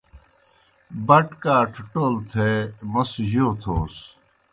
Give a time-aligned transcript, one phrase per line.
[1.07, 2.49] بٹ کاٹھہ ٹول تھے
[2.91, 3.95] موْس جو تھوس؟